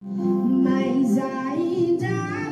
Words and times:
Mas 0.00 1.18
ainda 1.18 2.06
bem 2.08 2.47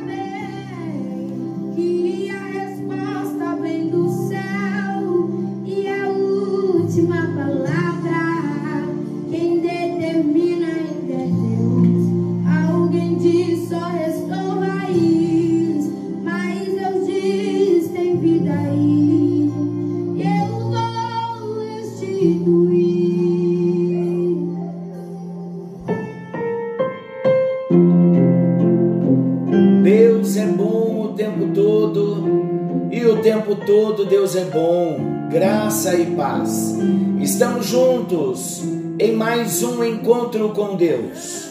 graça 35.67 35.95
e 35.95 36.15
paz. 36.15 36.75
Estamos 37.19 37.65
juntos 37.65 38.61
em 38.97 39.11
mais 39.11 39.61
um 39.63 39.83
encontro 39.83 40.51
com 40.51 40.77
Deus. 40.77 41.49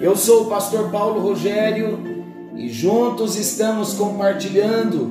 Eu 0.00 0.14
sou 0.14 0.44
o 0.44 0.46
pastor 0.46 0.88
Paulo 0.92 1.20
Rogério 1.20 1.98
e 2.54 2.68
juntos 2.68 3.34
estamos 3.34 3.94
compartilhando 3.94 5.10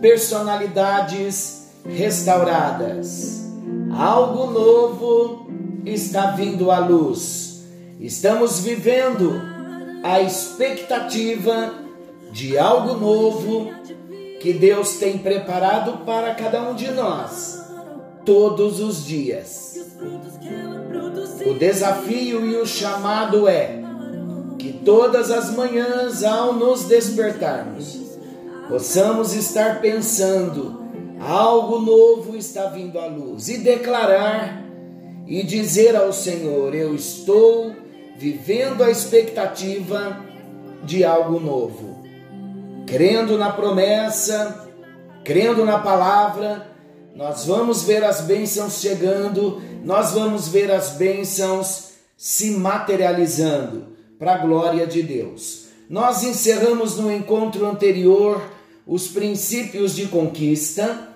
personalidades 0.00 1.68
restauradas. 1.84 3.46
Algo 3.94 4.50
novo 4.50 5.50
está 5.84 6.30
vindo 6.30 6.70
à 6.70 6.78
luz. 6.78 7.66
Estamos 8.00 8.60
vivendo 8.60 9.42
a 10.02 10.22
expectativa 10.22 11.74
de 12.32 12.56
algo 12.56 12.94
novo 12.94 13.70
que 14.40 14.54
Deus 14.54 14.94
tem 14.94 15.18
preparado 15.18 15.98
para 16.06 16.34
cada 16.34 16.62
um 16.62 16.74
de 16.74 16.90
nós 16.92 17.59
todos 18.24 18.80
os 18.80 19.04
dias. 19.04 19.78
O 21.46 21.54
desafio 21.54 22.46
e 22.46 22.56
o 22.56 22.66
chamado 22.66 23.48
é 23.48 23.80
que 24.58 24.72
todas 24.72 25.30
as 25.30 25.50
manhãs, 25.54 26.22
ao 26.22 26.52
nos 26.52 26.84
despertarmos, 26.84 27.98
possamos 28.68 29.32
estar 29.32 29.80
pensando: 29.80 30.80
algo 31.20 31.78
novo 31.78 32.36
está 32.36 32.66
vindo 32.66 32.98
à 32.98 33.06
luz, 33.06 33.48
e 33.48 33.58
declarar 33.58 34.64
e 35.26 35.42
dizer 35.42 35.96
ao 35.96 36.12
Senhor: 36.12 36.74
Eu 36.74 36.94
estou 36.94 37.74
vivendo 38.16 38.82
a 38.82 38.90
expectativa 38.90 40.20
de 40.84 41.04
algo 41.04 41.38
novo, 41.40 42.02
crendo 42.86 43.38
na 43.38 43.50
promessa, 43.50 44.68
crendo 45.24 45.64
na 45.64 45.78
palavra. 45.78 46.69
Nós 47.14 47.44
vamos 47.44 47.82
ver 47.82 48.04
as 48.04 48.22
bênçãos 48.22 48.80
chegando, 48.80 49.60
nós 49.84 50.12
vamos 50.12 50.48
ver 50.48 50.70
as 50.70 50.90
bênçãos 50.90 51.90
se 52.16 52.52
materializando 52.52 53.96
para 54.18 54.34
a 54.34 54.38
glória 54.38 54.86
de 54.86 55.02
Deus. 55.02 55.66
Nós 55.88 56.22
encerramos 56.22 56.96
no 56.96 57.10
encontro 57.10 57.66
anterior 57.66 58.42
os 58.86 59.08
princípios 59.08 59.94
de 59.94 60.06
conquista. 60.06 61.08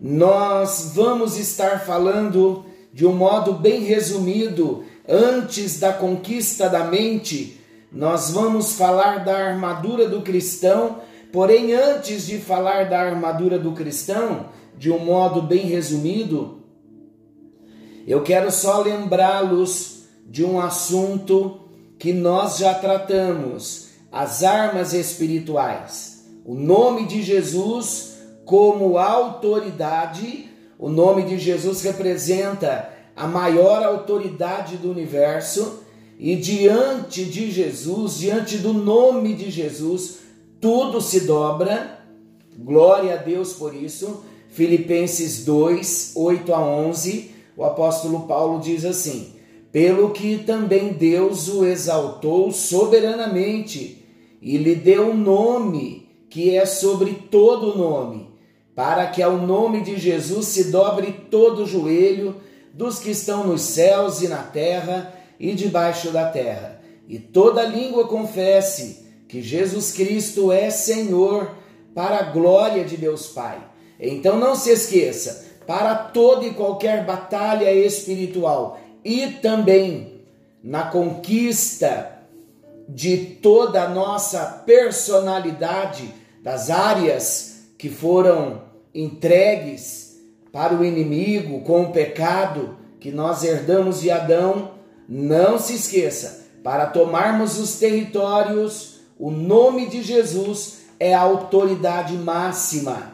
Nós 0.00 0.92
vamos 0.94 1.36
estar 1.36 1.84
falando 1.84 2.64
de 2.92 3.06
um 3.06 3.12
modo 3.12 3.52
bem 3.52 3.82
resumido, 3.82 4.84
antes 5.08 5.78
da 5.78 5.92
conquista 5.92 6.68
da 6.68 6.84
mente, 6.84 7.60
nós 7.92 8.30
vamos 8.30 8.74
falar 8.74 9.24
da 9.24 9.36
armadura 9.36 10.08
do 10.08 10.22
cristão, 10.22 11.00
porém, 11.32 11.72
antes 11.72 12.26
de 12.26 12.38
falar 12.38 12.88
da 12.88 13.00
armadura 13.00 13.58
do 13.58 13.72
cristão, 13.72 14.46
de 14.80 14.90
um 14.90 14.98
modo 14.98 15.42
bem 15.42 15.66
resumido, 15.66 16.62
eu 18.06 18.22
quero 18.22 18.50
só 18.50 18.80
lembrá-los 18.80 20.04
de 20.26 20.42
um 20.42 20.58
assunto 20.58 21.60
que 21.98 22.14
nós 22.14 22.56
já 22.56 22.72
tratamos: 22.72 23.90
as 24.10 24.42
armas 24.42 24.94
espirituais. 24.94 26.24
O 26.46 26.54
nome 26.54 27.06
de 27.06 27.22
Jesus 27.22 28.16
como 28.46 28.96
autoridade, 28.96 30.48
o 30.78 30.88
nome 30.88 31.24
de 31.24 31.38
Jesus 31.38 31.82
representa 31.82 32.88
a 33.14 33.26
maior 33.26 33.82
autoridade 33.82 34.78
do 34.78 34.90
universo, 34.90 35.84
e 36.18 36.36
diante 36.36 37.26
de 37.26 37.50
Jesus, 37.50 38.16
diante 38.16 38.56
do 38.56 38.72
nome 38.72 39.34
de 39.34 39.50
Jesus, 39.50 40.20
tudo 40.58 41.02
se 41.02 41.26
dobra. 41.26 41.98
Glória 42.56 43.12
a 43.12 43.16
Deus 43.18 43.52
por 43.52 43.74
isso. 43.74 44.24
Filipenses 44.50 45.44
2, 45.44 46.12
8 46.16 46.52
a 46.52 46.60
11, 46.60 47.30
o 47.56 47.64
apóstolo 47.64 48.26
Paulo 48.26 48.60
diz 48.60 48.84
assim: 48.84 49.32
Pelo 49.70 50.10
que 50.10 50.38
também 50.38 50.92
Deus 50.92 51.48
o 51.48 51.64
exaltou 51.64 52.50
soberanamente 52.50 54.04
e 54.42 54.56
lhe 54.56 54.74
deu 54.74 55.10
um 55.10 55.16
nome 55.16 56.08
que 56.28 56.56
é 56.56 56.66
sobre 56.66 57.12
todo 57.30 57.76
nome, 57.76 58.28
para 58.74 59.06
que 59.06 59.22
ao 59.22 59.36
nome 59.36 59.82
de 59.82 59.98
Jesus 59.98 60.46
se 60.46 60.64
dobre 60.64 61.12
todo 61.30 61.62
o 61.62 61.66
joelho 61.66 62.36
dos 62.72 62.98
que 62.98 63.10
estão 63.10 63.46
nos 63.46 63.62
céus 63.62 64.20
e 64.22 64.28
na 64.28 64.42
terra 64.42 65.12
e 65.38 65.54
debaixo 65.54 66.10
da 66.10 66.28
terra, 66.28 66.80
e 67.08 67.18
toda 67.18 67.64
língua 67.64 68.06
confesse 68.06 69.06
que 69.28 69.40
Jesus 69.40 69.92
Cristo 69.92 70.50
é 70.50 70.70
Senhor, 70.70 71.54
para 71.94 72.18
a 72.18 72.22
glória 72.22 72.84
de 72.84 72.96
Deus 72.96 73.28
Pai. 73.28 73.69
Então 74.00 74.38
não 74.38 74.54
se 74.54 74.70
esqueça, 74.70 75.44
para 75.66 75.94
toda 75.94 76.46
e 76.46 76.54
qualquer 76.54 77.04
batalha 77.04 77.72
espiritual 77.72 78.80
e 79.04 79.26
também 79.28 80.22
na 80.62 80.84
conquista 80.84 82.18
de 82.88 83.16
toda 83.40 83.84
a 83.84 83.88
nossa 83.88 84.62
personalidade, 84.66 86.12
das 86.42 86.70
áreas 86.70 87.66
que 87.78 87.88
foram 87.88 88.62
entregues 88.94 90.18
para 90.50 90.74
o 90.74 90.84
inimigo 90.84 91.60
com 91.60 91.82
o 91.82 91.92
pecado 91.92 92.76
que 92.98 93.10
nós 93.10 93.44
herdamos 93.44 94.00
de 94.00 94.10
Adão, 94.10 94.72
não 95.08 95.58
se 95.58 95.74
esqueça, 95.74 96.46
para 96.62 96.86
tomarmos 96.86 97.58
os 97.58 97.78
territórios, 97.78 99.00
o 99.18 99.30
nome 99.30 99.86
de 99.86 100.02
Jesus 100.02 100.80
é 100.98 101.14
a 101.14 101.20
autoridade 101.20 102.14
máxima. 102.14 103.09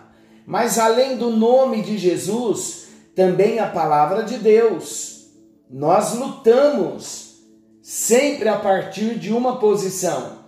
Mas 0.46 0.78
além 0.78 1.16
do 1.16 1.30
nome 1.30 1.82
de 1.82 1.98
Jesus, 1.98 2.86
também 3.16 3.58
a 3.58 3.66
palavra 3.66 4.22
de 4.22 4.38
Deus. 4.38 5.26
Nós 5.68 6.14
lutamos 6.14 7.40
sempre 7.82 8.48
a 8.48 8.56
partir 8.56 9.18
de 9.18 9.32
uma 9.32 9.58
posição, 9.58 10.44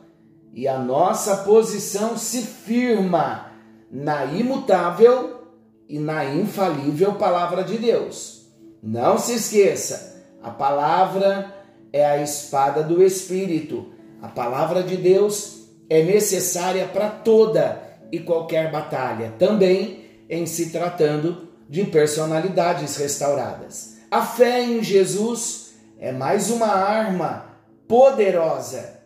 e 0.54 0.68
a 0.68 0.78
nossa 0.78 1.38
posição 1.38 2.16
se 2.16 2.42
firma 2.42 3.52
na 3.90 4.24
imutável 4.24 5.42
e 5.88 5.98
na 5.98 6.24
infalível 6.24 7.14
palavra 7.14 7.64
de 7.64 7.78
Deus. 7.78 8.46
Não 8.82 9.18
se 9.18 9.34
esqueça, 9.34 10.24
a 10.42 10.50
palavra 10.50 11.54
é 11.92 12.04
a 12.04 12.22
espada 12.22 12.82
do 12.82 13.02
Espírito. 13.02 13.92
A 14.20 14.28
palavra 14.28 14.82
de 14.82 14.96
Deus 14.96 15.68
é 15.88 16.02
necessária 16.02 16.86
para 16.86 17.08
toda 17.08 17.87
e 18.10 18.18
qualquer 18.18 18.70
batalha, 18.70 19.34
também 19.38 20.04
em 20.28 20.46
se 20.46 20.70
tratando 20.70 21.48
de 21.68 21.84
personalidades 21.84 22.96
restauradas. 22.96 23.98
A 24.10 24.22
fé 24.22 24.62
em 24.62 24.82
Jesus 24.82 25.74
é 25.98 26.12
mais 26.12 26.50
uma 26.50 26.68
arma 26.68 27.46
poderosa. 27.86 29.00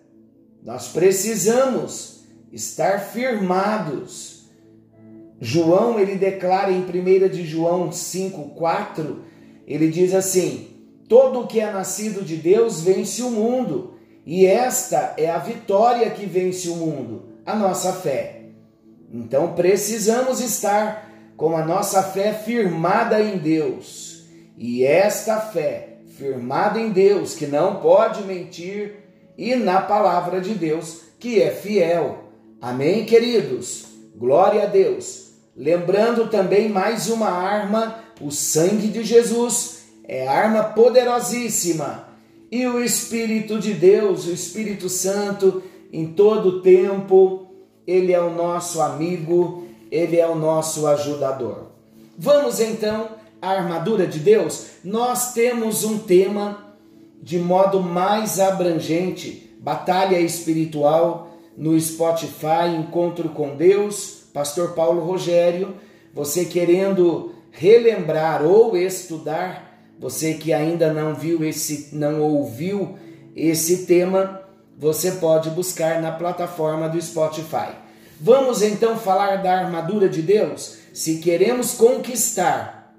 Nós 0.63 0.89
precisamos 0.89 2.25
estar 2.53 3.01
firmados. 3.01 4.45
João, 5.41 5.99
ele 5.99 6.15
declara 6.15 6.71
em 6.71 6.83
1 6.83 7.29
de 7.29 7.45
João 7.45 7.91
5:4, 7.91 9.19
ele 9.67 9.91
diz 9.91 10.15
assim: 10.15 10.69
Todo 11.09 11.41
o 11.41 11.47
que 11.47 11.59
é 11.59 11.73
nascido 11.73 12.25
de 12.25 12.37
Deus 12.37 12.81
vence 12.81 13.23
o 13.23 13.31
mundo, 13.31 13.95
e 14.25 14.47
esta 14.47 15.15
é 15.17 15.29
a 15.29 15.39
vitória 15.39 16.09
que 16.11 16.27
vence 16.27 16.69
o 16.69 16.77
mundo, 16.77 17.25
a 17.45 17.57
nossa 17.57 17.93
fé. 17.93 18.42
Então 19.13 19.53
precisamos 19.53 20.41
estar 20.41 21.11
com 21.37 21.57
a 21.57 21.65
nossa 21.65 22.03
fé 22.03 22.33
firmada 22.33 23.21
em 23.21 23.37
Deus. 23.37 24.25
E 24.57 24.85
esta 24.85 25.41
fé 25.41 25.99
firmada 26.17 26.81
em 26.81 26.91
Deus, 26.91 27.35
que 27.35 27.47
não 27.47 27.77
pode 27.77 28.23
mentir, 28.23 28.97
e 29.37 29.55
na 29.55 29.81
palavra 29.81 30.41
de 30.41 30.55
Deus, 30.55 31.03
que 31.19 31.43
é 31.43 31.51
fiel. 31.51 32.25
Amém, 32.61 33.05
queridos? 33.05 33.87
Glória 34.17 34.65
a 34.65 34.67
Deus. 34.67 35.33
Lembrando 35.57 36.29
também 36.29 36.69
mais 36.69 37.09
uma 37.09 37.29
arma, 37.29 37.99
o 38.21 38.31
sangue 38.31 38.89
de 38.89 39.05
Jesus 39.05 39.83
é 40.05 40.27
arma 40.27 40.65
poderosíssima 40.65 42.09
E 42.51 42.67
o 42.67 42.83
Espírito 42.83 43.59
de 43.59 43.75
Deus, 43.75 44.27
o 44.27 44.33
Espírito 44.33 44.89
Santo, 44.89 45.63
em 45.93 46.07
todo 46.07 46.63
tempo, 46.63 47.52
ele 47.87 48.13
é 48.13 48.21
o 48.21 48.31
nosso 48.31 48.81
amigo, 48.81 49.67
ele 49.91 50.19
é 50.19 50.27
o 50.27 50.35
nosso 50.35 50.87
ajudador. 50.87 51.73
Vamos 52.17 52.61
então 52.61 53.09
à 53.41 53.51
armadura 53.51 54.07
de 54.07 54.19
Deus? 54.19 54.67
Nós 54.85 55.33
temos 55.33 55.85
um 55.85 55.99
tema 55.99 56.75
de 57.23 57.39
modo 57.39 57.81
mais 57.81 58.41
abrangente, 58.41 59.57
batalha 59.61 60.19
espiritual 60.19 61.31
no 61.57 61.79
Spotify, 61.79 62.75
encontro 62.77 63.29
com 63.29 63.57
Deus, 63.57 64.25
Pastor 64.33 64.73
Paulo 64.73 65.05
Rogério, 65.05 65.75
você 66.15 66.45
querendo 66.45 67.35
relembrar 67.51 68.43
ou 68.43 68.77
estudar, 68.77 69.79
você 69.99 70.35
que 70.35 70.53
ainda 70.53 70.93
não 70.93 71.15
viu 71.15 71.45
esse, 71.45 71.95
não 71.95 72.21
ouviu 72.23 72.97
esse 73.37 73.87
tema, 73.87 74.42
você 74.83 75.13
pode 75.13 75.49
buscar 75.51 76.03
na 76.03 76.11
plataforma 76.11 76.89
do 76.89 77.01
Spotify. 77.01 77.69
Vamos 78.21 78.63
então 78.63 78.99
falar 78.99 79.37
da 79.37 79.61
armadura 79.61 80.09
de 80.09 80.21
Deus? 80.21 80.79
Se 80.93 81.19
queremos 81.19 81.75
conquistar 81.75 82.93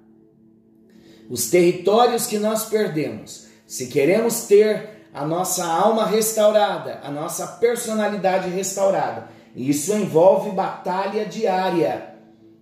os 1.30 1.50
territórios 1.50 2.26
que 2.26 2.40
nós 2.40 2.68
perdemos, 2.68 3.48
se 3.68 3.88
queremos 3.88 4.44
ter 4.44 5.08
a 5.14 5.26
nossa 5.26 5.66
alma 5.66 6.06
restaurada, 6.06 7.02
a 7.04 7.12
nossa 7.12 7.46
personalidade 7.46 8.48
restaurada, 8.48 9.28
isso 9.54 9.92
envolve 9.92 10.52
batalha 10.52 11.26
diária, 11.26 12.16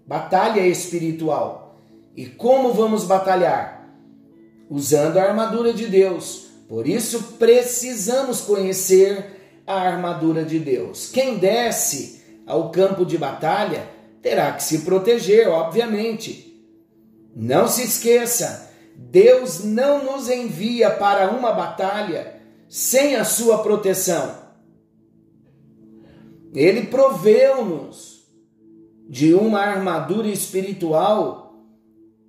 batalha 0.08 0.66
espiritual. 0.66 1.78
E 2.18 2.26
como 2.26 2.74
vamos 2.74 3.04
batalhar? 3.04 3.88
Usando 4.68 5.18
a 5.18 5.26
armadura 5.26 5.72
de 5.72 5.86
Deus. 5.86 6.50
Por 6.72 6.88
isso 6.88 7.34
precisamos 7.38 8.40
conhecer 8.40 9.62
a 9.68 9.74
armadura 9.74 10.46
de 10.46 10.58
Deus. 10.58 11.10
Quem 11.12 11.38
desce 11.38 12.24
ao 12.48 12.72
campo 12.72 13.06
de 13.06 13.18
batalha 13.18 13.90
terá 14.22 14.54
que 14.54 14.64
se 14.64 14.84
proteger, 14.84 15.50
obviamente. 15.50 16.66
Não 17.36 17.68
se 17.68 17.84
esqueça, 17.84 18.72
Deus 18.96 19.66
não 19.66 20.06
nos 20.06 20.30
envia 20.30 20.90
para 20.90 21.30
uma 21.32 21.52
batalha 21.52 22.40
sem 22.70 23.18
a 23.18 23.26
sua 23.26 23.62
proteção. 23.62 24.34
Ele 26.54 26.84
proveu-nos 26.84 28.32
de 29.10 29.34
uma 29.34 29.60
armadura 29.60 30.30
espiritual. 30.30 31.54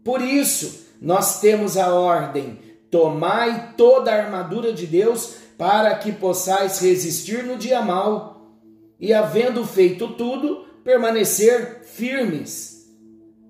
Por 0.03 0.21
isso, 0.21 0.85
nós 1.01 1.41
temos 1.41 1.77
a 1.77 1.95
ordem: 1.95 2.72
tomai 2.93 3.73
toda 3.75 4.13
a 4.13 4.23
armadura 4.23 4.71
de 4.71 4.87
Deus 4.87 5.37
para 5.57 5.95
que 5.95 6.13
possais 6.13 6.79
resistir 6.79 7.43
no 7.43 7.57
dia 7.57 7.81
mal 7.81 8.53
e, 9.01 9.15
havendo 9.15 9.67
feito 9.67 10.09
tudo, 10.09 10.67
permanecer 10.85 11.85
firmes. 11.85 12.87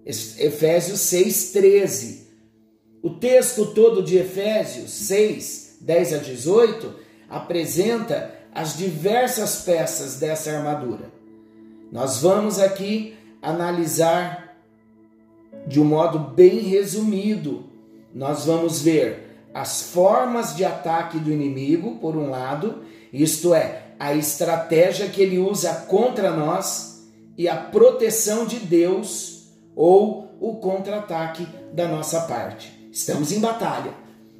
Efésios 0.07 1.01
6,13. 1.01 2.23
O 3.03 3.11
texto 3.11 3.67
todo 3.67 4.01
de 4.01 4.17
Efésios 4.17 4.93
6, 4.93 5.79
10 5.81 6.13
a 6.13 6.19
18 6.19 6.95
apresenta 7.29 8.33
as 8.55 8.77
diversas 8.77 9.63
peças 9.63 10.21
dessa 10.21 10.53
armadura. 10.53 11.11
Nós 11.91 12.23
vamos 12.23 12.61
aqui 12.61 13.17
analisar 13.41 14.57
de 15.67 15.81
um 15.81 15.85
modo 15.85 16.19
bem 16.21 16.61
resumido. 16.61 17.65
Nós 18.15 18.45
vamos 18.45 18.81
ver 18.81 19.32
as 19.55 19.83
formas 19.83 20.57
de 20.57 20.65
ataque 20.65 21.19
do 21.19 21.31
inimigo, 21.31 21.97
por 21.97 22.17
um 22.17 22.31
lado, 22.31 22.83
isto 23.13 23.55
é, 23.55 23.83
a 23.99 24.15
estratégia 24.15 25.09
que 25.09 25.21
ele 25.21 25.39
usa 25.39 25.73
contra 25.89 26.31
nós 26.31 27.03
e 27.37 27.49
a 27.49 27.57
proteção 27.57 28.47
de 28.47 28.59
Deus 28.59 29.49
ou 29.77 30.37
o 30.41 30.57
contra-ataque 30.57 31.47
da 31.73 31.87
nossa 31.87 32.23
parte. 32.23 32.89
Estamos 32.91 33.33
em 33.33 33.41
batalha. 33.41 33.93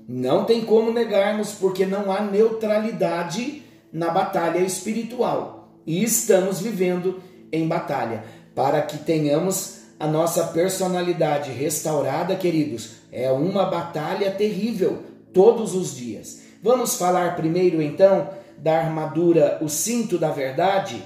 Não 0.09 0.45
tem 0.45 0.65
como 0.65 0.93
negarmos, 0.93 1.53
porque 1.53 1.87
não 1.87 2.11
há 2.11 2.21
neutralidade 2.21 3.63
na 3.93 4.11
batalha 4.11 4.59
espiritual. 4.59 5.79
E 5.87 6.03
estamos 6.03 6.61
vivendo 6.61 7.23
em 7.53 7.69
batalha. 7.69 8.25
Para 8.55 8.83
que 8.83 8.99
tenhamos 8.99 9.82
a 10.03 10.09
nossa 10.09 10.49
personalidade 10.49 11.53
restaurada, 11.53 12.35
queridos, 12.35 12.95
é 13.13 13.31
uma 13.31 13.67
batalha 13.67 14.33
terrível 14.33 15.05
todos 15.33 15.77
os 15.77 15.95
dias. 15.95 16.41
Vamos 16.61 16.97
falar 16.97 17.37
primeiro 17.37 17.81
então 17.81 18.31
da 18.59 18.81
armadura, 18.81 19.61
o 19.63 19.69
cinto 19.69 20.19
da 20.19 20.33
verdade? 20.33 21.01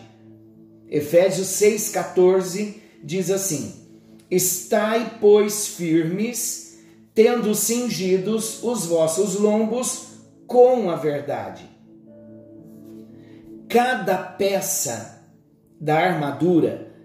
Efésios 0.89 1.49
6,14 1.49 2.77
diz 3.05 3.31
assim: 3.31 3.75
Estai, 4.31 5.19
pois, 5.21 5.67
firmes 5.67 6.79
tendo 7.15 7.55
cingidos 7.55 8.63
os 8.63 8.87
vossos 8.87 9.35
lombos 9.35 10.07
com 10.47 10.89
a 10.89 10.97
verdade. 10.97 11.69
Cada 13.69 14.17
peça 14.17 15.23
da 15.79 15.99
armadura 15.99 16.96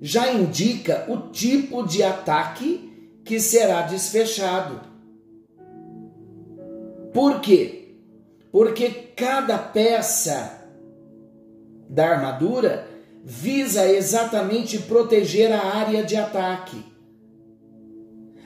já 0.00 0.32
indica 0.32 1.04
o 1.08 1.30
tipo 1.30 1.86
de 1.86 2.02
ataque 2.02 3.20
que 3.24 3.40
será 3.40 3.82
desfechado. 3.82 4.80
Por 7.12 7.40
quê? 7.40 7.96
Porque 8.52 8.90
cada 9.16 9.58
peça 9.58 10.58
da 11.88 12.08
armadura 12.08 12.86
visa 13.24 13.86
exatamente 13.86 14.78
proteger 14.78 15.52
a 15.52 15.76
área 15.76 16.02
de 16.02 16.16
ataque. 16.16 16.82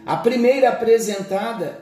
A 0.04 0.16
primeira 0.16 0.70
apresentada 0.70 1.80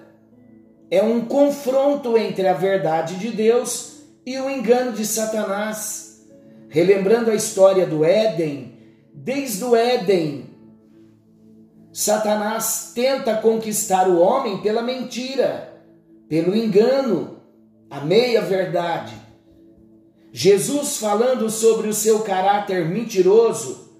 é 0.91 1.03
um 1.03 1.25
confronto 1.25 2.19
entre 2.19 2.47
a 2.47 2.53
verdade 2.53 3.15
de 3.17 3.31
Deus 3.31 4.03
e 4.27 4.39
o 4.39 4.51
engano 4.51 4.93
de 4.93 5.07
Satanás. 5.07 6.27
Relembrando 6.69 7.31
a 7.31 7.35
história 7.35 7.87
do 7.87 8.05
Éden, 8.05 8.70
desde 9.13 9.65
o 9.65 9.77
Éden, 9.77 10.51
Satanás 11.93 12.93
tenta 12.95 13.37
conquistar 13.37 14.09
o 14.09 14.19
homem 14.21 14.63
pela 14.63 14.83
mentira, 14.83 15.83
pelo 16.29 16.57
engano, 16.57 17.41
a 17.91 18.01
meia-verdade. 18.01 19.15
Jesus, 20.33 20.99
falando 20.99 21.51
sobre 21.51 21.89
o 21.89 21.95
seu 21.95 22.21
caráter 22.21 22.89
mentiroso, 22.89 23.91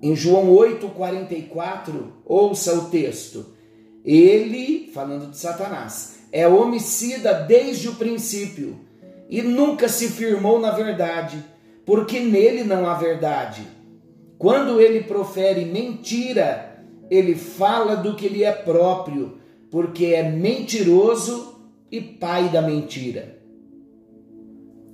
em 0.00 0.14
João 0.14 0.48
8,44, 0.54 2.12
ouça 2.24 2.74
o 2.74 2.90
texto. 2.90 3.46
Ele, 4.04 4.90
falando 4.92 5.30
de 5.30 5.38
Satanás, 5.38 6.18
é 6.32 6.46
homicida 6.46 7.34
desde 7.34 7.88
o 7.88 7.94
princípio 7.94 8.80
e 9.28 9.42
nunca 9.42 9.88
se 9.88 10.08
firmou 10.08 10.58
na 10.60 10.70
verdade, 10.70 11.44
porque 11.84 12.20
nele 12.20 12.64
não 12.64 12.86
há 12.86 12.94
verdade. 12.94 13.66
Quando 14.38 14.80
ele 14.80 15.04
profere 15.04 15.64
mentira, 15.64 16.84
ele 17.10 17.34
fala 17.34 17.96
do 17.96 18.14
que 18.16 18.28
lhe 18.28 18.44
é 18.44 18.52
próprio, 18.52 19.38
porque 19.70 20.06
é 20.06 20.22
mentiroso 20.22 21.60
e 21.90 22.00
pai 22.00 22.48
da 22.48 22.62
mentira. 22.62 23.38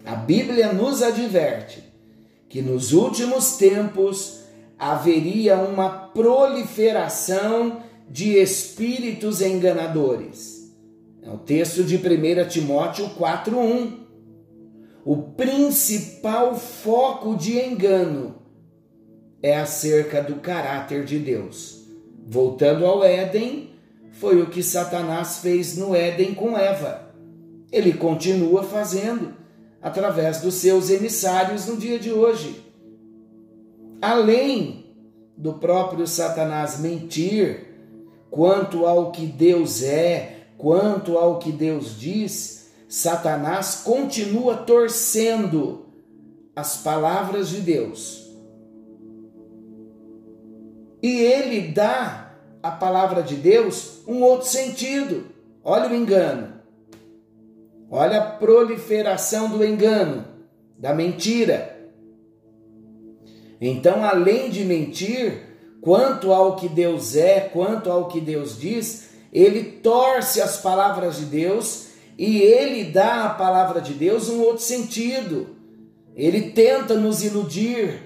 A 0.05 0.15
Bíblia 0.17 0.73
nos 0.73 1.03
adverte 1.03 1.85
que 2.49 2.63
nos 2.63 2.93
últimos 2.93 3.57
tempos 3.57 4.41
haveria 4.79 5.57
uma 5.57 5.89
proliferação 5.89 7.83
de 8.09 8.39
espíritos 8.39 9.43
enganadores. 9.43 10.73
É 11.23 11.31
o 11.31 11.37
texto 11.37 11.85
de 11.85 11.97
1 11.97 12.49
Timóteo 12.49 13.11
4:1. 13.19 14.08
O 15.05 15.17
principal 15.17 16.55
foco 16.55 17.35
de 17.37 17.59
engano 17.59 18.37
é 19.43 19.57
acerca 19.57 20.23
do 20.23 20.37
caráter 20.37 21.05
de 21.05 21.19
Deus. 21.19 21.85
Voltando 22.27 22.85
ao 22.85 23.03
Éden, 23.03 23.71
foi 24.13 24.43
o 24.43 24.47
que 24.51 24.63
Satanás 24.63 25.39
fez 25.39 25.77
no 25.77 25.95
Éden 25.95 26.35
com 26.35 26.59
Eva. 26.59 27.15
Ele 27.71 27.93
continua 27.93 28.65
fazendo 28.65 29.35
através 29.81 30.41
dos 30.41 30.55
seus 30.55 30.91
emissários 30.91 31.67
no 31.67 31.77
dia 31.77 31.99
de 31.99 32.13
hoje 32.13 32.69
além 34.01 34.87
do 35.37 35.55
próprio 35.55 36.07
Satanás 36.07 36.79
mentir 36.81 37.67
quanto 38.31 38.87
ao 38.87 39.11
que 39.11 39.27
Deus 39.27 39.83
é, 39.83 40.47
quanto 40.57 41.17
ao 41.17 41.39
que 41.39 41.53
Deus 41.53 41.99
diz, 41.99 42.68
Satanás 42.89 43.83
continua 43.85 44.57
torcendo 44.57 45.87
as 46.57 46.79
palavras 46.79 47.51
de 47.51 47.61
Deus. 47.61 48.27
E 51.03 51.21
ele 51.21 51.69
dá 51.69 52.35
à 52.63 52.71
palavra 52.71 53.23
de 53.23 53.37
Deus 53.37 54.01
um 54.07 54.23
outro 54.23 54.49
sentido. 54.49 55.27
Olha 55.63 55.91
o 55.91 55.95
engano. 55.95 56.55
Olha 57.91 58.19
a 58.19 58.31
proliferação 58.33 59.51
do 59.51 59.65
engano, 59.65 60.27
da 60.79 60.95
mentira. 60.95 61.79
Então, 63.61 64.03
além 64.05 64.51
de 64.51 64.65
mentir, 64.65 65.43
quanto 65.81 66.33
ao 66.33 66.57
que 66.57 66.69
Deus 66.69 67.17
é, 67.17 67.41
quanto 67.41 67.91
ao 67.91 68.09
que 68.09 68.21
Deus 68.21 68.59
diz, 68.59 69.11
ele 69.33 69.63
torce 69.63 70.41
as 70.41 70.57
palavras 70.59 71.17
de 71.17 71.27
Deus 71.27 71.88
e 72.19 72.39
ele 72.39 72.91
dá 72.91 73.27
à 73.27 73.31
palavra 73.31 73.81
de 73.81 73.95
Deus 73.95 74.29
um 74.29 74.41
outro 74.41 74.65
sentido. 74.65 75.57
Ele 76.17 76.51
tenta 76.51 76.97
nos 76.97 77.23
iludir, 77.23 78.03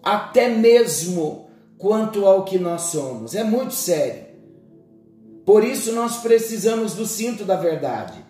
até 0.00 0.48
mesmo 0.48 1.50
quanto 1.76 2.24
ao 2.24 2.44
que 2.44 2.56
nós 2.56 2.82
somos. 2.82 3.34
É 3.34 3.42
muito 3.42 3.74
sério. 3.74 4.26
Por 5.44 5.64
isso 5.64 5.90
nós 5.92 6.18
precisamos 6.18 6.94
do 6.94 7.04
cinto 7.04 7.44
da 7.44 7.56
verdade. 7.56 8.24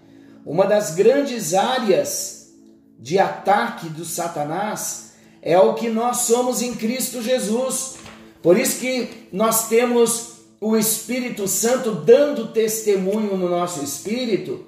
Uma 0.47 0.65
das 0.65 0.95
grandes 0.95 1.53
áreas 1.53 2.55
de 2.99 3.19
ataque 3.19 3.91
do 3.91 4.05
Satanás 4.07 5.13
é 5.43 5.59
o 5.59 5.75
que 5.75 5.91
nós 5.91 6.19
somos 6.19 6.63
em 6.63 6.75
Cristo 6.75 7.21
Jesus. 7.21 7.97
Por 8.43 8.57
isso 8.57 8.81
que 8.81 9.29
nós 9.31 9.69
temos 9.69 10.36
o 10.61 10.77
Espírito 10.77 11.47
Santo 11.47 11.93
dando 11.93 12.49
testemunho 12.49 13.37
no 13.37 13.49
nosso 13.49 13.83
espírito 13.83 14.67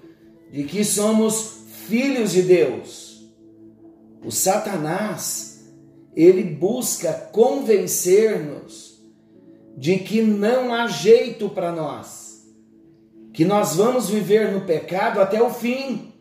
de 0.53 0.65
que 0.65 0.85
somos 0.85 1.59
filhos 1.87 2.33
de 2.33 2.43
Deus. 2.43 3.27
O 4.25 4.31
Satanás, 4.31 5.73
ele 6.15 6.43
busca 6.43 7.13
convencer-nos 7.33 9.03
de 9.77 9.99
que 9.99 10.21
não 10.21 10.75
há 10.75 10.89
jeito 10.89 11.49
para 11.49 11.73
nós 11.73 12.29
que 13.39 13.45
nós 13.45 13.77
vamos 13.77 14.11
viver 14.11 14.51
no 14.51 14.63
pecado 14.63 15.21
até 15.21 15.41
o 15.41 15.49
fim, 15.49 16.13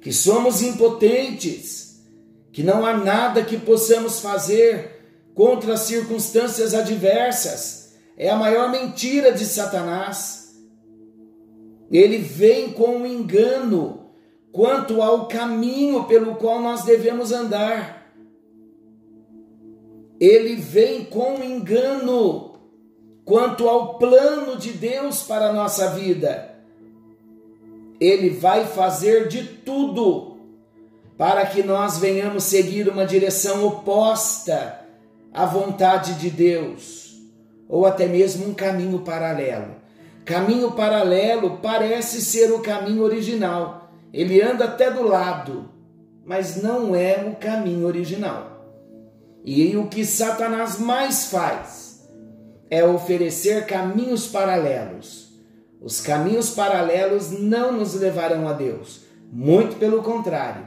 que 0.00 0.10
somos 0.10 0.62
impotentes, 0.62 2.02
que 2.50 2.62
não 2.62 2.86
há 2.86 2.96
nada 2.96 3.44
que 3.44 3.58
possamos 3.58 4.20
fazer 4.20 5.28
contra 5.34 5.74
as 5.74 5.80
circunstâncias 5.80 6.72
adversas. 6.72 7.81
É 8.16 8.30
a 8.30 8.36
maior 8.36 8.70
mentira 8.70 9.32
de 9.32 9.44
Satanás. 9.44 10.54
Ele 11.90 12.18
vem 12.18 12.72
com 12.72 12.96
um 12.96 13.06
engano 13.06 14.10
quanto 14.50 15.02
ao 15.02 15.26
caminho 15.26 16.04
pelo 16.04 16.36
qual 16.36 16.60
nós 16.60 16.84
devemos 16.84 17.32
andar. 17.32 18.12
Ele 20.20 20.54
vem 20.54 21.04
com 21.04 21.36
um 21.36 21.44
engano 21.44 22.52
quanto 23.24 23.68
ao 23.68 23.98
plano 23.98 24.56
de 24.56 24.72
Deus 24.72 25.22
para 25.22 25.48
a 25.48 25.52
nossa 25.52 25.90
vida. 25.90 26.54
Ele 27.98 28.30
vai 28.30 28.66
fazer 28.66 29.28
de 29.28 29.44
tudo 29.44 30.32
para 31.16 31.46
que 31.46 31.62
nós 31.62 31.98
venhamos 31.98 32.44
seguir 32.44 32.88
uma 32.88 33.06
direção 33.06 33.66
oposta 33.66 34.80
à 35.32 35.46
vontade 35.46 36.14
de 36.14 36.30
Deus, 36.30 37.11
ou 37.72 37.86
até 37.86 38.06
mesmo 38.06 38.50
um 38.50 38.52
caminho 38.52 38.98
paralelo. 38.98 39.76
Caminho 40.26 40.72
paralelo 40.72 41.58
parece 41.62 42.20
ser 42.20 42.52
o 42.52 42.58
caminho 42.58 43.02
original. 43.02 43.90
Ele 44.12 44.42
anda 44.42 44.66
até 44.66 44.90
do 44.90 45.02
lado, 45.02 45.70
mas 46.22 46.62
não 46.62 46.94
é 46.94 47.26
o 47.26 47.34
caminho 47.36 47.86
original. 47.86 48.62
E 49.42 49.74
o 49.74 49.86
que 49.86 50.04
Satanás 50.04 50.78
mais 50.78 51.30
faz 51.30 52.06
é 52.68 52.84
oferecer 52.84 53.64
caminhos 53.64 54.26
paralelos. 54.26 55.32
Os 55.80 55.98
caminhos 55.98 56.50
paralelos 56.50 57.30
não 57.30 57.72
nos 57.72 57.94
levarão 57.94 58.46
a 58.46 58.52
Deus, 58.52 59.00
muito 59.32 59.76
pelo 59.76 60.02
contrário. 60.02 60.66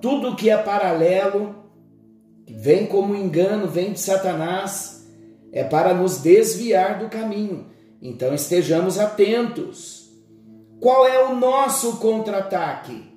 Tudo 0.00 0.36
que 0.36 0.48
é 0.48 0.56
paralelo, 0.56 1.52
vem 2.48 2.86
como 2.86 3.16
engano, 3.16 3.66
vem 3.66 3.92
de 3.92 3.98
Satanás, 3.98 4.91
é 5.52 5.62
para 5.62 5.92
nos 5.92 6.18
desviar 6.18 6.98
do 6.98 7.08
caminho. 7.08 7.66
Então 8.00 8.34
estejamos 8.34 8.98
atentos. 8.98 10.10
Qual 10.80 11.06
é 11.06 11.24
o 11.24 11.36
nosso 11.36 11.98
contra-ataque? 11.98 13.12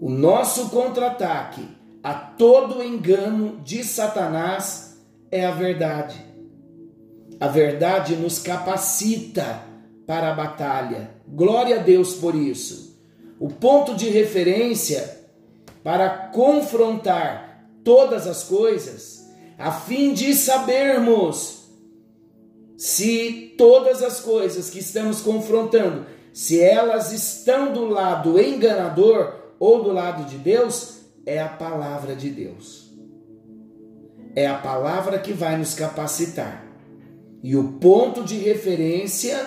O 0.00 0.08
nosso 0.08 0.70
contra-ataque 0.70 1.68
a 2.02 2.14
todo 2.14 2.82
engano 2.82 3.60
de 3.64 3.82
Satanás 3.82 4.98
é 5.30 5.44
a 5.44 5.50
verdade. 5.50 6.24
A 7.40 7.48
verdade 7.48 8.16
nos 8.16 8.38
capacita 8.38 9.62
para 10.06 10.30
a 10.30 10.34
batalha. 10.34 11.10
Glória 11.26 11.80
a 11.80 11.82
Deus 11.82 12.14
por 12.14 12.34
isso. 12.34 12.98
O 13.38 13.48
ponto 13.48 13.94
de 13.94 14.08
referência 14.08 15.18
para 15.84 16.08
confrontar 16.08 17.68
todas 17.84 18.26
as 18.26 18.44
coisas, 18.44 19.17
a 19.58 19.72
fim 19.72 20.14
de 20.14 20.34
sabermos 20.34 21.64
se 22.76 23.54
todas 23.58 24.04
as 24.04 24.20
coisas 24.20 24.70
que 24.70 24.78
estamos 24.78 25.20
confrontando, 25.20 26.06
se 26.32 26.60
elas 26.60 27.12
estão 27.12 27.72
do 27.72 27.86
lado 27.86 28.40
enganador 28.40 29.34
ou 29.58 29.82
do 29.82 29.90
lado 29.90 30.24
de 30.26 30.38
Deus, 30.38 31.00
é 31.26 31.42
a 31.42 31.48
palavra 31.48 32.14
de 32.14 32.30
Deus. 32.30 32.92
É 34.36 34.46
a 34.46 34.58
palavra 34.58 35.18
que 35.18 35.32
vai 35.32 35.58
nos 35.58 35.74
capacitar 35.74 36.64
e 37.42 37.56
o 37.56 37.72
ponto 37.74 38.22
de 38.22 38.36
referência 38.36 39.44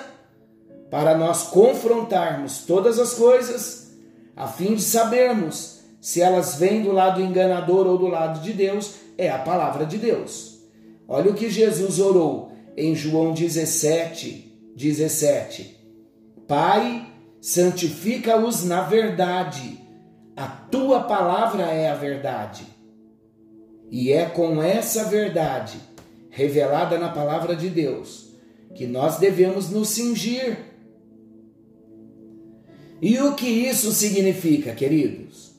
para 0.89 1.17
nós 1.17 1.43
confrontarmos 1.43 2.65
todas 2.65 2.99
as 2.99 3.13
coisas, 3.13 3.93
a 4.35 4.47
fim 4.47 4.75
de 4.75 4.81
sabermos 4.81 5.79
se 6.01 6.19
elas 6.21 6.55
vêm 6.55 6.81
do 6.81 6.91
lado 6.91 7.21
enganador 7.21 7.85
ou 7.87 7.97
do 7.97 8.07
lado 8.07 8.41
de 8.41 8.53
Deus, 8.53 8.95
é 9.21 9.29
a 9.29 9.37
palavra 9.37 9.85
de 9.85 9.99
Deus. 9.99 10.63
Olha 11.07 11.29
o 11.29 11.35
que 11.35 11.47
Jesus 11.47 11.99
orou 11.99 12.51
em 12.75 12.95
João 12.95 13.33
17, 13.33 14.73
17. 14.75 15.77
Pai, 16.47 17.07
santifica-os 17.39 18.63
na 18.63 18.81
verdade, 18.81 19.79
a 20.35 20.47
tua 20.47 21.01
palavra 21.01 21.65
é 21.65 21.91
a 21.91 21.93
verdade. 21.93 22.65
E 23.91 24.11
é 24.11 24.25
com 24.25 24.63
essa 24.63 25.03
verdade 25.03 25.79
revelada 26.31 26.97
na 26.97 27.09
palavra 27.09 27.55
de 27.55 27.69
Deus, 27.69 28.33
que 28.73 28.87
nós 28.87 29.19
devemos 29.19 29.69
nos 29.69 29.89
cingir. 29.89 30.57
E 32.99 33.19
o 33.19 33.35
que 33.35 33.47
isso 33.47 33.91
significa, 33.91 34.73
queridos? 34.73 35.50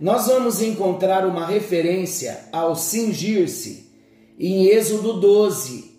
Nós 0.00 0.26
vamos 0.26 0.60
encontrar 0.60 1.26
uma 1.26 1.46
referência 1.46 2.48
ao 2.52 2.76
cingir-se 2.76 3.90
em 4.38 4.66
Êxodo 4.66 5.14
12, 5.14 5.98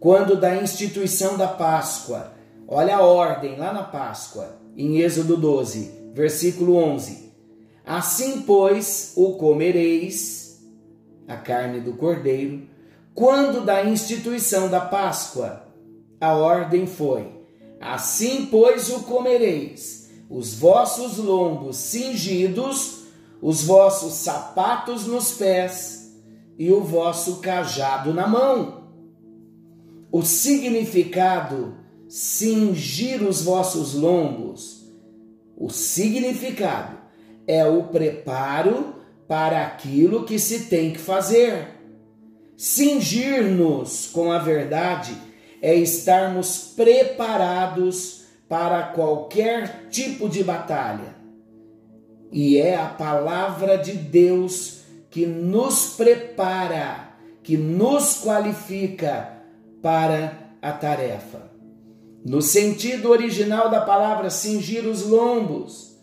quando 0.00 0.36
da 0.36 0.56
instituição 0.56 1.36
da 1.36 1.46
Páscoa. 1.46 2.32
Olha 2.66 2.96
a 2.96 3.02
ordem 3.02 3.56
lá 3.56 3.74
na 3.74 3.82
Páscoa, 3.82 4.58
em 4.74 4.98
Êxodo 5.00 5.36
12, 5.36 6.12
versículo 6.14 6.76
11. 6.76 7.30
Assim, 7.84 8.40
pois, 8.42 9.12
o 9.16 9.34
comereis, 9.34 10.62
a 11.28 11.36
carne 11.36 11.80
do 11.80 11.92
cordeiro, 11.92 12.66
quando 13.14 13.62
da 13.62 13.84
instituição 13.84 14.70
da 14.70 14.80
Páscoa, 14.80 15.66
a 16.18 16.34
ordem 16.34 16.86
foi: 16.86 17.28
Assim, 17.78 18.46
pois, 18.46 18.88
o 18.88 19.02
comereis, 19.02 20.03
os 20.28 20.54
vossos 20.54 21.18
lombos 21.18 21.76
cingidos, 21.76 23.04
os 23.40 23.64
vossos 23.64 24.14
sapatos 24.14 25.06
nos 25.06 25.32
pés 25.32 26.14
e 26.58 26.70
o 26.72 26.82
vosso 26.82 27.40
cajado 27.40 28.12
na 28.14 28.26
mão. 28.26 28.84
O 30.10 30.22
significado 30.22 31.76
cingir 32.08 33.22
os 33.22 33.42
vossos 33.42 33.94
lombos, 33.94 34.84
o 35.56 35.68
significado 35.68 36.98
é 37.46 37.66
o 37.66 37.84
preparo 37.84 38.94
para 39.26 39.64
aquilo 39.64 40.24
que 40.24 40.38
se 40.38 40.66
tem 40.66 40.92
que 40.92 40.98
fazer. 40.98 41.68
Cingir-nos 42.56 44.06
com 44.06 44.30
a 44.30 44.38
verdade 44.38 45.16
é 45.60 45.74
estarmos 45.74 46.72
preparados 46.76 48.23
para 48.54 48.84
qualquer 48.84 49.88
tipo 49.90 50.28
de 50.28 50.44
batalha. 50.44 51.16
E 52.30 52.56
é 52.56 52.76
a 52.76 52.86
palavra 52.86 53.76
de 53.76 53.94
Deus 53.94 54.82
que 55.10 55.26
nos 55.26 55.96
prepara, 55.96 57.16
que 57.42 57.56
nos 57.56 58.18
qualifica 58.18 59.42
para 59.82 60.38
a 60.62 60.70
tarefa. 60.70 61.50
No 62.24 62.40
sentido 62.40 63.10
original 63.10 63.68
da 63.68 63.80
palavra 63.80 64.30
cingir 64.30 64.86
os 64.86 65.02
lombos, 65.04 65.96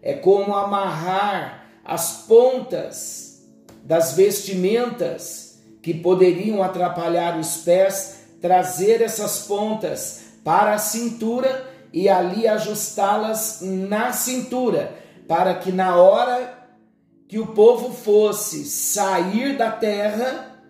é 0.00 0.14
como 0.14 0.54
amarrar 0.54 1.66
as 1.84 2.22
pontas 2.26 3.46
das 3.84 4.14
vestimentas 4.14 5.58
que 5.82 5.92
poderiam 5.92 6.62
atrapalhar 6.62 7.38
os 7.38 7.58
pés, 7.58 8.20
trazer 8.40 9.02
essas 9.02 9.40
pontas 9.40 10.22
para 10.42 10.72
a 10.72 10.78
cintura 10.78 11.76
e 11.92 12.08
ali 12.08 12.46
ajustá-las 12.46 13.60
na 13.62 14.12
cintura, 14.12 14.96
para 15.26 15.54
que 15.54 15.72
na 15.72 15.96
hora 15.96 16.58
que 17.26 17.38
o 17.38 17.48
povo 17.48 17.92
fosse 17.92 18.64
sair 18.64 19.56
da 19.56 19.70
terra, 19.70 20.60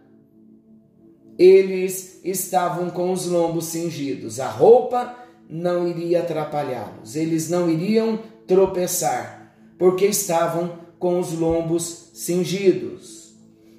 eles 1.39 2.21
estavam 2.25 2.91
com 2.91 3.13
os 3.13 3.27
lombos 3.27 3.67
cingidos. 3.67 4.41
A 4.41 4.49
roupa 4.49 5.15
não 5.49 5.87
iria 5.87 6.21
atrapalhá-los, 6.21 7.15
eles 7.15 7.49
não 7.49 7.71
iriam 7.71 8.19
tropeçar, 8.47 9.55
porque 9.79 10.07
estavam 10.07 10.79
com 10.99 11.21
os 11.21 11.33
lombos 11.33 12.11
cingidos. 12.15 13.37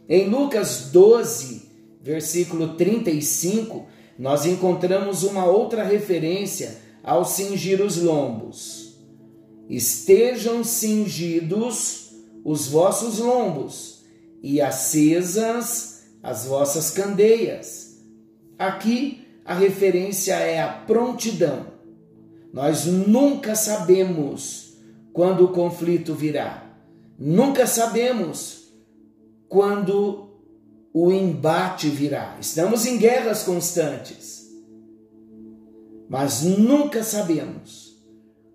Em 0.08 0.29
Lucas 0.29 0.89
12, 0.91 1.69
versículo 2.01 2.75
35, 2.75 3.86
nós 4.17 4.46
encontramos 4.46 5.24
uma 5.24 5.46
outra 5.46 5.84
referência 5.84 6.88
ao 7.03 7.25
cingir 7.25 7.82
os 7.82 7.98
lombos. 7.98 8.96
Estejam 9.70 10.63
cingidos 10.63 12.12
os 12.44 12.68
vossos 12.68 13.20
lombos 13.20 14.03
e 14.41 14.62
acesas 14.62 16.03
as 16.24 16.46
vossas 16.46 16.91
candeias. 16.91 17.98
Aqui 18.58 19.25
a 19.46 19.53
referência 19.53 20.34
é 20.36 20.62
a 20.62 20.68
prontidão. 20.68 21.68
Nós 22.51 22.86
nunca 22.86 23.56
sabemos 23.56 24.74
quando 25.13 25.46
o 25.46 25.50
conflito 25.50 26.13
virá. 26.13 26.65
Nunca 27.18 27.68
sabemos 27.68 28.72
quando 29.48 30.29
o 30.94 31.12
embate 31.12 31.89
virá. 31.89 32.38
Estamos 32.39 32.86
em 32.86 32.98
guerras 32.98 33.44
constantes. 33.44 34.18
Mas 36.10 36.42
nunca 36.42 37.04
sabemos 37.04 37.96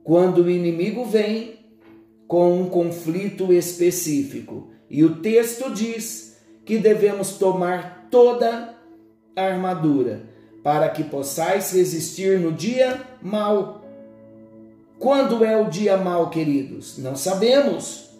quando 0.03 0.43
o 0.43 0.51
inimigo 0.51 1.05
vem 1.05 1.55
com 2.27 2.61
um 2.61 2.69
conflito 2.69 3.53
específico. 3.53 4.73
E 4.91 5.05
o 5.05 5.23
texto 5.23 5.71
diz 5.71 6.37
que 6.65 6.79
devemos 6.79 7.39
tomar 7.39 8.09
toda 8.11 8.75
a 9.37 9.43
armadura 9.43 10.23
para 10.65 10.89
que 10.89 11.05
possais 11.05 11.71
resistir 11.73 12.41
no 12.41 12.51
dia 12.51 13.01
mau. 13.23 13.85
Quando 14.99 15.45
é 15.45 15.57
o 15.57 15.69
dia 15.69 15.97
mau, 15.97 16.31
queridos? 16.31 16.99
Não 16.99 17.15
sabemos. 17.15 18.11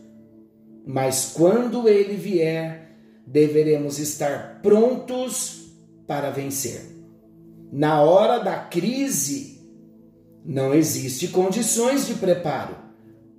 Mas 0.87 1.33
quando 1.35 1.89
ele 1.89 2.15
vier, 2.15 2.99
deveremos 3.27 3.99
estar 3.99 4.61
prontos 4.63 5.73
para 6.07 6.31
vencer. 6.31 6.94
Na 7.77 8.01
hora 8.03 8.39
da 8.39 8.57
crise, 8.57 9.61
não 10.45 10.73
existe 10.73 11.27
condições 11.27 12.07
de 12.07 12.15
preparo. 12.15 12.77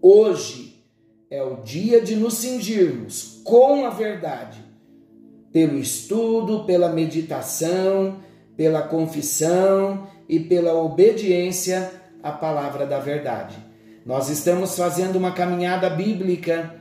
Hoje 0.01 0.83
é 1.31 1.41
o 1.41 1.61
dia 1.63 2.01
de 2.01 2.17
nos 2.17 2.33
cingirmos 2.33 3.39
com 3.45 3.85
a 3.85 3.91
verdade, 3.91 4.61
pelo 5.53 5.77
estudo, 5.79 6.65
pela 6.65 6.91
meditação, 6.91 8.17
pela 8.57 8.81
confissão 8.81 10.05
e 10.27 10.37
pela 10.37 10.73
obediência 10.73 11.89
à 12.21 12.33
palavra 12.33 12.85
da 12.85 12.99
verdade. 12.99 13.55
Nós 14.05 14.27
estamos 14.27 14.75
fazendo 14.75 15.15
uma 15.15 15.31
caminhada 15.31 15.89
bíblica 15.89 16.75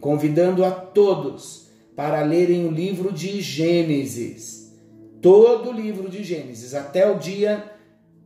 convidando 0.00 0.64
a 0.64 0.72
todos 0.72 1.68
para 1.94 2.20
lerem 2.22 2.66
o 2.66 2.72
livro 2.72 3.12
de 3.12 3.40
Gênesis. 3.40 4.65
Todo 5.20 5.70
o 5.70 5.72
livro 5.72 6.08
de 6.08 6.22
Gênesis, 6.22 6.74
até 6.74 7.10
o 7.10 7.18
dia 7.18 7.72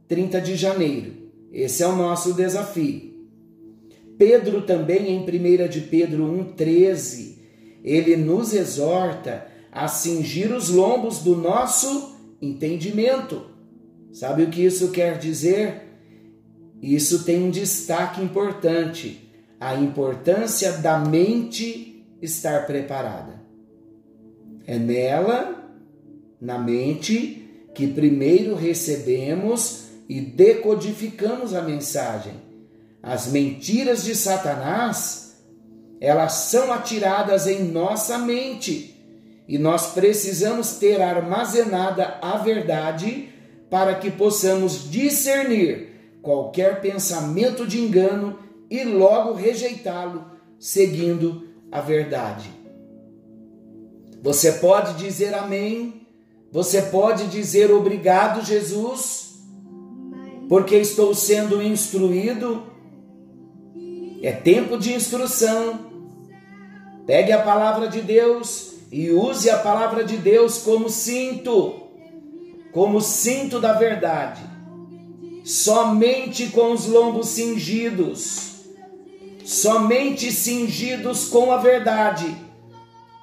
30 0.08 0.40
de 0.40 0.56
janeiro. 0.56 1.12
Esse 1.52 1.82
é 1.82 1.86
o 1.86 1.96
nosso 1.96 2.34
desafio. 2.34 3.10
Pedro 4.18 4.62
também, 4.62 5.08
em 5.10 5.20
1 5.20 5.68
de 5.68 5.80
Pedro 5.82 6.24
1,13, 6.24 7.38
ele 7.82 8.16
nos 8.16 8.52
exorta 8.52 9.46
a 9.72 9.88
cingir 9.88 10.52
os 10.52 10.68
lombos 10.68 11.20
do 11.20 11.36
nosso 11.36 12.16
entendimento. 12.42 13.46
Sabe 14.12 14.42
o 14.42 14.50
que 14.50 14.64
isso 14.64 14.90
quer 14.90 15.18
dizer? 15.18 15.88
Isso 16.82 17.24
tem 17.24 17.42
um 17.44 17.50
destaque 17.50 18.22
importante 18.22 19.30
a 19.60 19.74
importância 19.74 20.72
da 20.72 20.98
mente 20.98 22.06
estar 22.22 22.66
preparada. 22.66 23.40
É 24.66 24.78
nela, 24.78 25.59
na 26.40 26.58
mente, 26.58 27.68
que 27.74 27.86
primeiro 27.86 28.54
recebemos 28.54 29.84
e 30.08 30.20
decodificamos 30.20 31.54
a 31.54 31.62
mensagem. 31.62 32.34
As 33.02 33.28
mentiras 33.28 34.04
de 34.04 34.14
Satanás, 34.14 35.36
elas 36.00 36.32
são 36.32 36.72
atiradas 36.72 37.46
em 37.46 37.64
nossa 37.64 38.18
mente 38.18 38.96
e 39.46 39.58
nós 39.58 39.92
precisamos 39.92 40.74
ter 40.74 41.00
armazenada 41.00 42.18
a 42.22 42.36
verdade 42.38 43.28
para 43.68 43.94
que 43.94 44.10
possamos 44.10 44.90
discernir 44.90 46.18
qualquer 46.22 46.80
pensamento 46.80 47.66
de 47.66 47.80
engano 47.80 48.38
e 48.70 48.84
logo 48.84 49.32
rejeitá-lo, 49.32 50.24
seguindo 50.58 51.48
a 51.70 51.80
verdade. 51.80 52.50
Você 54.22 54.52
pode 54.52 54.94
dizer 54.94 55.34
amém, 55.34 55.99
você 56.52 56.82
pode 56.82 57.26
dizer 57.28 57.70
obrigado, 57.70 58.44
Jesus, 58.44 59.38
porque 60.48 60.76
estou 60.76 61.14
sendo 61.14 61.62
instruído. 61.62 62.64
É 64.22 64.32
tempo 64.32 64.76
de 64.76 64.92
instrução. 64.92 65.90
Pegue 67.06 67.32
a 67.32 67.42
palavra 67.42 67.88
de 67.88 68.00
Deus 68.00 68.74
e 68.92 69.10
use 69.10 69.48
a 69.48 69.58
palavra 69.58 70.04
de 70.04 70.16
Deus 70.16 70.58
como 70.58 70.90
cinto, 70.90 71.74
como 72.72 73.00
cinto 73.00 73.60
da 73.60 73.72
verdade. 73.72 74.42
Somente 75.44 76.48
com 76.48 76.72
os 76.72 76.86
lombos 76.86 77.28
cingidos 77.28 78.50
somente 79.50 80.30
cingidos 80.30 81.26
com 81.26 81.50
a 81.50 81.56
verdade 81.56 82.36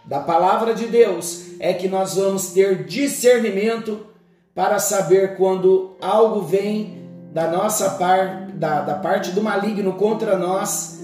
da 0.03 0.19
palavra 0.19 0.73
de 0.73 0.85
Deus 0.85 1.45
é 1.59 1.73
que 1.73 1.87
nós 1.87 2.15
vamos 2.15 2.51
ter 2.51 2.85
discernimento 2.85 4.05
para 4.53 4.79
saber 4.79 5.37
quando 5.37 5.95
algo 6.01 6.41
vem 6.41 7.05
da 7.33 7.47
nossa 7.47 7.91
parte, 7.91 8.53
da, 8.53 8.81
da 8.81 8.95
parte 8.95 9.31
do 9.31 9.41
maligno 9.41 9.93
contra 9.93 10.37
nós 10.37 10.99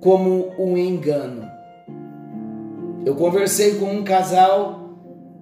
como 0.00 0.52
um 0.58 0.76
engano. 0.76 1.50
Eu 3.04 3.14
conversei 3.14 3.74
com 3.76 3.86
um 3.86 4.04
casal 4.04 4.90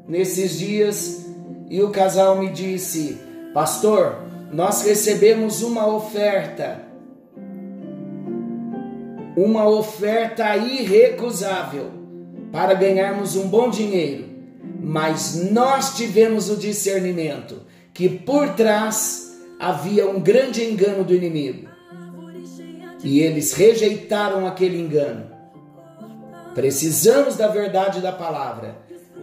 nesses 0.09 0.59
dias 0.59 1.27
e 1.69 1.83
o 1.83 1.91
casal 1.91 2.37
me 2.37 2.51
disse: 2.51 3.21
Pastor, 3.55 4.17
nós 4.53 4.83
recebemos 4.83 5.63
uma 5.63 5.87
oferta 5.87 6.91
uma 9.37 9.67
oferta 9.67 10.57
irrecusável 10.57 12.00
para 12.53 12.75
ganharmos 12.75 13.37
um 13.37 13.49
bom 13.49 13.71
dinheiro, 13.71 14.29
mas 14.81 15.51
nós 15.51 15.97
tivemos 15.97 16.51
o 16.51 16.57
discernimento 16.57 17.63
que 17.93 18.09
por 18.09 18.51
trás 18.55 19.39
havia 19.59 20.09
um 20.09 20.21
grande 20.21 20.65
engano 20.65 21.05
do 21.05 21.15
inimigo. 21.15 21.69
E 23.03 23.21
eles 23.21 23.53
rejeitaram 23.53 24.47
aquele 24.47 24.81
engano. 24.81 25.31
Precisamos 26.55 27.37
da 27.37 27.49
verdade 27.49 28.01
da 28.01 28.13
palavra 28.13 28.77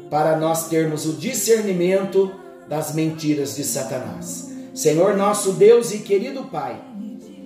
para 0.10 0.38
nós 0.38 0.68
termos 0.70 1.06
o 1.06 1.14
discernimento 1.14 2.32
das 2.68 2.94
mentiras 2.94 3.56
de 3.56 3.64
Satanás. 3.64 4.54
Senhor 4.74 5.18
nosso 5.18 5.54
Deus 5.54 5.92
e 5.92 6.00
querido 6.00 6.46
Pai, 6.46 6.80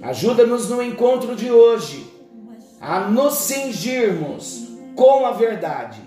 ajuda-nos 0.02 0.70
no 0.70 0.82
encontro 0.82 1.36
de 1.36 1.52
hoje 1.52 2.06
a 2.80 3.02
nos 3.10 3.36
cingirmos 3.36 4.71
com 4.96 5.26
a 5.26 5.32
verdade. 5.32 6.00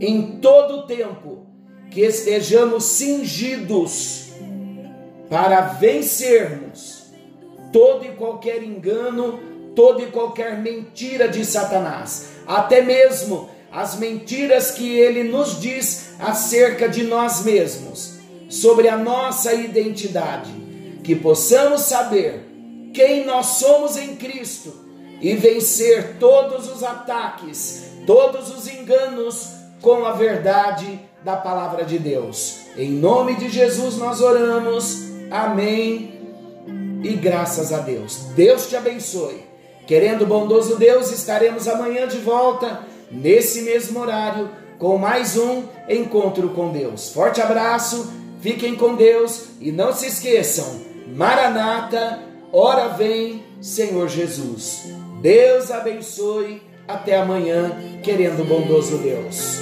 Em 0.00 0.38
todo 0.40 0.78
o 0.78 0.82
tempo, 0.86 1.46
que 1.90 2.02
estejamos 2.02 2.84
cingidos 2.84 4.28
para 5.28 5.60
vencermos 5.60 7.06
todo 7.72 8.04
e 8.04 8.10
qualquer 8.12 8.62
engano, 8.62 9.40
toda 9.74 10.02
e 10.02 10.06
qualquer 10.06 10.58
mentira 10.58 11.28
de 11.28 11.44
Satanás, 11.44 12.28
até 12.46 12.80
mesmo 12.80 13.48
as 13.70 13.98
mentiras 13.98 14.70
que 14.70 14.98
ele 14.98 15.24
nos 15.24 15.60
diz 15.60 16.14
acerca 16.18 16.88
de 16.88 17.04
nós 17.04 17.44
mesmos, 17.44 18.18
sobre 18.48 18.88
a 18.88 18.96
nossa 18.96 19.52
identidade, 19.52 20.50
que 21.04 21.14
possamos 21.14 21.82
saber 21.82 22.46
quem 22.94 23.26
nós 23.26 23.46
somos 23.46 23.96
em 23.96 24.16
Cristo 24.16 24.87
e 25.20 25.34
vencer 25.34 26.16
todos 26.18 26.70
os 26.70 26.82
ataques, 26.82 27.84
todos 28.06 28.50
os 28.50 28.68
enganos 28.68 29.48
com 29.80 30.04
a 30.04 30.12
verdade 30.12 31.00
da 31.24 31.36
palavra 31.36 31.84
de 31.84 31.98
Deus. 31.98 32.60
Em 32.76 32.90
nome 32.90 33.34
de 33.36 33.48
Jesus 33.48 33.96
nós 33.96 34.20
oramos. 34.20 35.08
Amém 35.30 36.18
e 37.02 37.14
graças 37.14 37.72
a 37.72 37.78
Deus. 37.78 38.16
Deus 38.34 38.68
te 38.68 38.76
abençoe. 38.76 39.46
Querendo 39.86 40.26
bondoso 40.26 40.76
Deus, 40.76 41.10
estaremos 41.10 41.66
amanhã 41.66 42.06
de 42.06 42.18
volta, 42.18 42.80
nesse 43.10 43.62
mesmo 43.62 44.00
horário, 44.00 44.50
com 44.78 44.98
mais 44.98 45.36
um 45.36 45.64
encontro 45.88 46.50
com 46.50 46.70
Deus. 46.70 47.10
Forte 47.10 47.40
abraço, 47.40 48.12
fiquem 48.40 48.76
com 48.76 48.94
Deus 48.94 49.46
e 49.60 49.72
não 49.72 49.92
se 49.92 50.06
esqueçam: 50.06 50.80
Maranata, 51.14 52.20
hora 52.52 52.88
vem, 52.88 53.42
Senhor 53.60 54.08
Jesus. 54.08 54.97
Deus 55.20 55.70
abençoe. 55.70 56.62
Até 56.86 57.18
amanhã, 57.18 57.76
querendo 58.02 58.44
bondoso 58.48 58.96
Deus. 58.98 59.58